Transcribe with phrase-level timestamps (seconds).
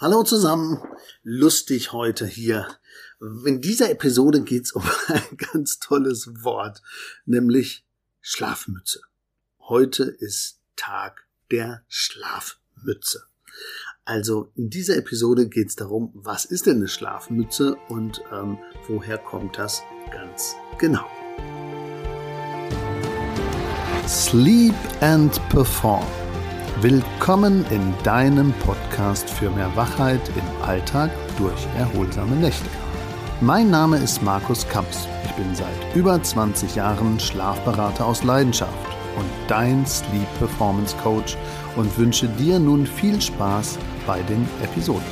[0.00, 0.80] Hallo zusammen,
[1.24, 2.68] lustig heute hier.
[3.44, 6.82] In dieser Episode geht's um ein ganz tolles Wort,
[7.26, 7.84] nämlich
[8.20, 9.00] Schlafmütze.
[9.58, 13.24] Heute ist Tag der Schlafmütze.
[14.04, 18.56] Also in dieser Episode geht's darum, was ist denn eine Schlafmütze und ähm,
[18.86, 21.06] woher kommt das ganz genau.
[24.06, 26.06] Sleep and Perform
[26.80, 32.70] Willkommen in deinem Podcast für mehr Wachheit im Alltag durch erholsame Nächte.
[33.40, 35.08] Mein Name ist Markus Kamps.
[35.24, 38.72] Ich bin seit über 20 Jahren Schlafberater aus Leidenschaft
[39.16, 41.36] und dein Sleep Performance Coach
[41.74, 43.76] und wünsche dir nun viel Spaß
[44.06, 45.02] bei den Episoden.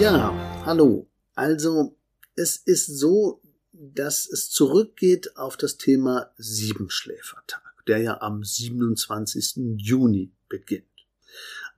[0.00, 0.34] Ja,
[0.66, 1.06] hallo.
[1.36, 1.94] Also,
[2.34, 3.40] es ist so,
[3.72, 9.76] dass es zurückgeht auf das Thema Siebenschläfertag der ja am 27.
[9.76, 10.86] Juni beginnt.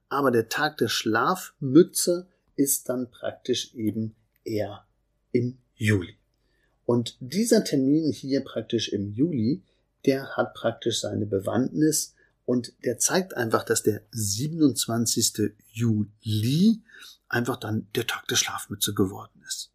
[0.09, 4.15] Aber der Tag der Schlafmütze ist dann praktisch eben
[4.45, 4.87] eher
[5.33, 6.17] im Juli.
[6.85, 9.63] Und dieser Termin hier praktisch im Juli,
[10.05, 15.55] der hat praktisch seine Bewandtnis und der zeigt einfach, dass der 27.
[15.73, 16.83] Juli
[17.29, 19.71] einfach dann der Tag der Schlafmütze geworden ist.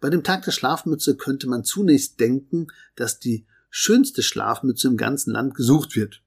[0.00, 5.32] Bei dem Tag der Schlafmütze könnte man zunächst denken, dass die schönste Schlafmütze im ganzen
[5.32, 6.22] Land gesucht wird.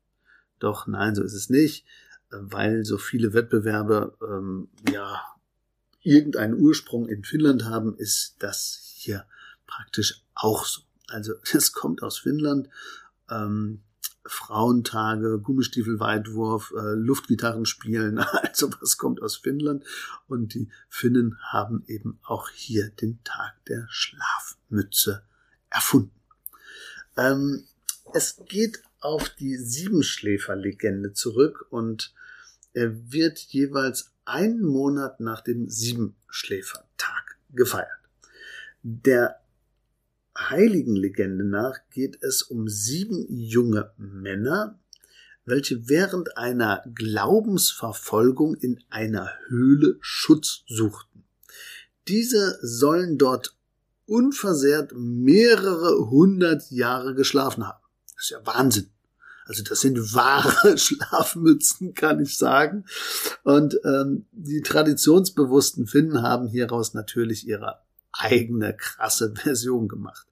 [0.60, 1.86] Doch nein, so ist es nicht,
[2.30, 5.22] weil so viele Wettbewerbe ähm, ja
[6.02, 9.26] irgendeinen Ursprung in Finnland haben, ist das hier
[9.66, 10.82] praktisch auch so.
[11.08, 12.68] Also es kommt aus Finnland.
[13.30, 13.80] Ähm,
[14.26, 19.86] Frauentage, Gummistiefelweitwurf, äh, Luftgitarren spielen, also was kommt aus Finnland.
[20.28, 25.24] Und die Finnen haben eben auch hier den Tag der Schlafmütze
[25.70, 26.17] erfunden.
[27.18, 27.66] Ähm,
[28.14, 32.14] es geht auf die Siebenschläfer-Legende zurück und
[32.74, 37.90] er wird jeweils einen Monat nach dem Siebenschläfertag gefeiert.
[38.84, 39.40] Der
[40.38, 44.80] heiligen Legende nach geht es um sieben junge Männer,
[45.46, 51.24] welche während einer Glaubensverfolgung in einer Höhle Schutz suchten.
[52.08, 53.57] Diese sollen dort
[54.08, 57.84] unversehrt mehrere hundert Jahre geschlafen haben.
[58.16, 58.90] Das ist ja Wahnsinn.
[59.46, 62.86] Also das sind wahre Schlafmützen, kann ich sagen.
[63.44, 67.80] Und ähm, die traditionsbewussten Finnen haben hieraus natürlich ihre
[68.12, 70.28] eigene krasse Version gemacht.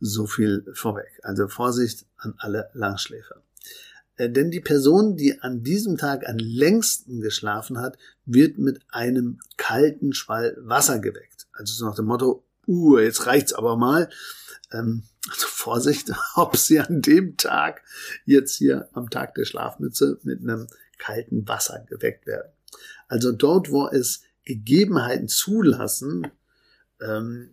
[0.00, 1.20] So viel vorweg.
[1.22, 3.42] Also Vorsicht an alle Langschläfer.
[4.16, 9.40] Äh, denn die Person, die an diesem Tag am längsten geschlafen hat, wird mit einem
[9.56, 11.48] kalten Schwall Wasser geweckt.
[11.52, 14.10] Also so nach dem Motto, uh, jetzt reicht's aber mal.
[14.72, 17.82] Ähm, also Vorsicht, ob sie an dem Tag
[18.24, 20.66] jetzt hier am Tag der Schlafmütze mit einem
[20.98, 22.52] kalten Wasser geweckt werden.
[23.08, 26.28] Also dort, wo es Gegebenheiten zulassen,
[27.00, 27.52] ähm,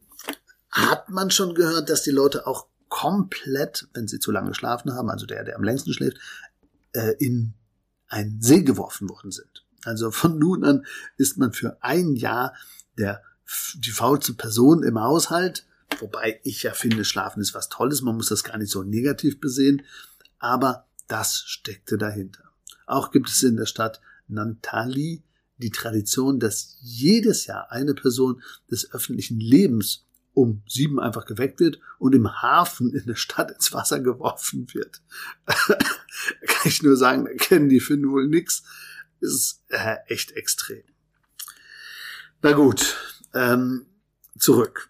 [0.72, 5.10] hat man schon gehört, dass die Leute auch komplett, wenn sie zu lange geschlafen haben,
[5.10, 6.18] also der, der am längsten schläft,
[6.94, 7.54] äh, in
[8.08, 9.66] einen See geworfen worden sind.
[9.84, 10.86] Also von nun an
[11.18, 12.56] ist man für ein Jahr
[12.98, 13.24] der
[13.76, 15.66] die faulste Person im Haushalt,
[16.00, 19.40] wobei ich ja finde, Schlafen ist was Tolles, man muss das gar nicht so negativ
[19.40, 19.84] besehen,
[20.38, 22.44] aber das steckte dahinter.
[22.86, 25.24] Auch gibt es in der Stadt Nantali
[25.58, 31.80] die Tradition, dass jedes Jahr eine Person des öffentlichen Lebens um sieben einfach geweckt wird
[31.98, 35.02] und im Hafen in der Stadt ins Wasser geworfen wird.
[35.46, 38.64] Kann ich nur sagen, da kennen die Finnen wohl nix.
[39.20, 40.84] Ist äh, echt extrem.
[42.42, 42.96] Na gut,
[43.34, 43.86] ähm,
[44.38, 44.90] zurück.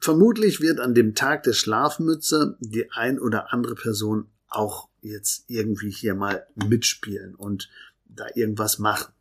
[0.00, 5.90] Vermutlich wird an dem Tag der Schlafmütze die ein oder andere Person auch jetzt irgendwie
[5.90, 7.68] hier mal mitspielen und
[8.06, 9.12] da irgendwas machen.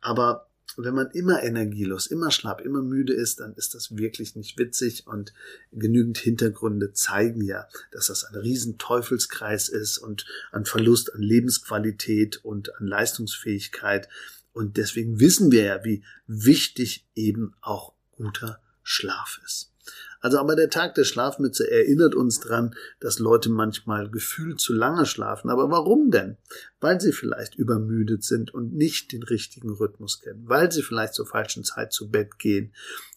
[0.00, 4.58] Aber wenn man immer energielos, immer schlapp, immer müde ist, dann ist das wirklich nicht
[4.58, 5.32] witzig und
[5.72, 12.44] genügend Hintergründe zeigen ja, dass das ein riesen Teufelskreis ist und ein Verlust an Lebensqualität
[12.44, 14.08] und an Leistungsfähigkeit
[14.54, 19.72] und deswegen wissen wir ja, wie wichtig eben auch guter Schlaf ist.
[20.20, 25.04] Also aber der Tag der Schlafmütze erinnert uns dran, dass Leute manchmal gefühlt zu lange
[25.04, 25.50] schlafen.
[25.50, 26.38] Aber warum denn?
[26.80, 31.26] Weil sie vielleicht übermüdet sind und nicht den richtigen Rhythmus kennen, weil sie vielleicht zur
[31.26, 32.72] falschen Zeit zu Bett gehen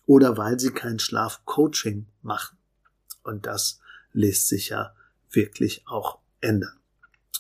[0.06, 2.58] oder weil sie kein Schlafcoaching machen.
[3.24, 3.80] Und das
[4.12, 4.94] lässt sich ja
[5.32, 6.77] wirklich auch ändern.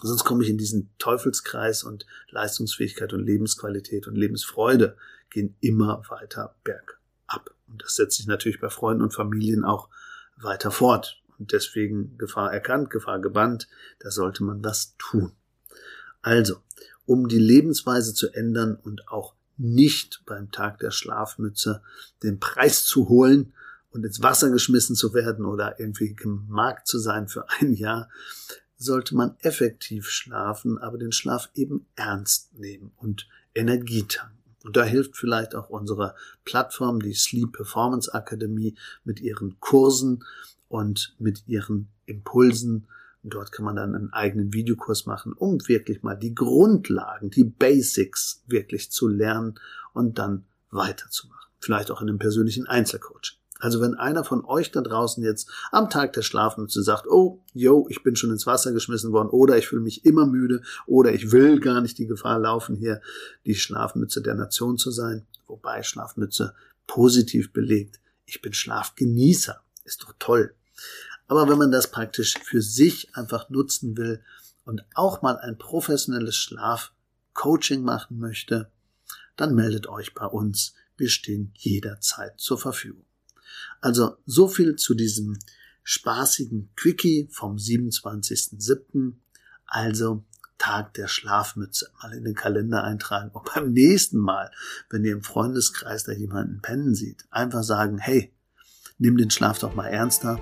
[0.01, 4.95] Sonst komme ich in diesen Teufelskreis und Leistungsfähigkeit und Lebensqualität und Lebensfreude
[5.29, 7.55] gehen immer weiter bergab.
[7.67, 9.89] Und das setzt sich natürlich bei Freunden und Familien auch
[10.38, 11.21] weiter fort.
[11.38, 13.67] Und deswegen Gefahr erkannt, Gefahr gebannt,
[13.99, 15.33] da sollte man was tun.
[16.21, 16.57] Also,
[17.05, 21.81] um die Lebensweise zu ändern und auch nicht beim Tag der Schlafmütze
[22.23, 23.53] den Preis zu holen
[23.91, 28.09] und ins Wasser geschmissen zu werden oder irgendwie gemarkt zu sein für ein Jahr,
[28.77, 34.38] sollte man effektiv schlafen, aber den Schlaf eben ernst nehmen und Energie tanken.
[34.63, 40.25] Und da hilft vielleicht auch unsere Plattform, die Sleep Performance Akademie, mit ihren Kursen
[40.68, 42.88] und mit ihren Impulsen.
[43.24, 47.45] Und dort kann man dann einen eigenen Videokurs machen, um wirklich mal die Grundlagen, die
[47.45, 49.59] Basics wirklich zu lernen
[49.94, 51.50] und dann weiterzumachen.
[51.59, 53.37] Vielleicht auch in einem persönlichen Einzelcoaching.
[53.59, 57.88] Also wenn einer von euch da draußen jetzt am Tag der Schlafmütze sagt, oh, yo,
[57.89, 61.31] ich bin schon ins Wasser geschmissen worden oder ich fühle mich immer müde oder ich
[61.31, 63.01] will gar nicht die Gefahr laufen, hier
[63.45, 66.54] die Schlafmütze der Nation zu sein, wobei Schlafmütze
[66.86, 70.53] positiv belegt, ich bin Schlafgenießer, ist doch toll.
[71.27, 74.24] Aber wenn man das praktisch für sich einfach nutzen will
[74.65, 78.69] und auch mal ein professionelles Schlafcoaching machen möchte,
[79.36, 80.74] dann meldet euch bei uns.
[80.95, 83.06] Wir stehen jederzeit zur Verfügung.
[83.81, 85.38] Also so viel zu diesem
[85.83, 89.13] spaßigen Quickie vom 27.07.
[89.65, 90.23] Also
[90.57, 94.51] Tag der Schlafmütze mal in den Kalender eintragen und beim nächsten Mal,
[94.89, 98.33] wenn ihr im Freundeskreis da jemanden pennen sieht, einfach sagen, hey,
[98.97, 100.39] nimm den Schlaf doch mal ernster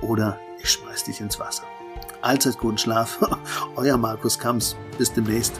[0.00, 1.64] oder ich schmeiß dich ins Wasser.
[2.22, 3.20] Allzeit guten Schlaf,
[3.76, 5.54] euer Markus Kamps, bis demnächst.